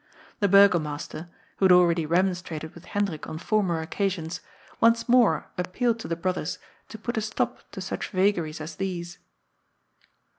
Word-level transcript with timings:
The 0.39 0.47
Burgomaster, 0.47 1.29
who 1.57 1.65
had 1.65 1.71
already 1.71 2.07
re 2.07 2.17
monstrated 2.23 2.73
with 2.73 2.85
Hendrik 2.85 3.27
on 3.27 3.37
former 3.37 3.81
occasions, 3.81 4.41
once 4.79 5.07
more 5.07 5.51
appealed 5.59 5.99
to 5.99 6.07
the 6.07 6.15
brothers 6.15 6.57
to 6.89 6.97
put 6.97 7.17
a 7.17 7.21
stop 7.21 7.59
to 7.71 7.81
such 7.81 8.07
vagaries 8.09 8.59
as 8.59 8.77
these. 8.77 9.19